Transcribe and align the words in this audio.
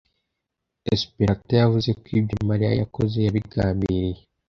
Esperata 0.93 1.53
yavuze 1.61 1.89
ko 1.99 2.05
ibyo 2.19 2.37
Mariya 2.49 2.71
yakoze 2.81 3.17
yabigambiriye. 3.25 4.19